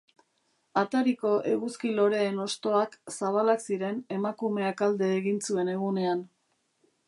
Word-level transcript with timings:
Atariko 0.81 1.33
eguzki 1.51 1.91
loreen 1.99 2.41
hostoak 2.45 2.97
zabalak 3.17 3.63
ziren 3.67 4.01
emakumeak 4.19 4.85
alde 4.89 5.15
egin 5.23 5.41
zuen 5.51 5.75
egunean. 5.79 6.29